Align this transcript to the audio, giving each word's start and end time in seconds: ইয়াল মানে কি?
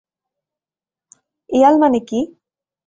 ইয়াল 1.49 1.75
মানে 1.77 1.99
কি? 2.07 2.19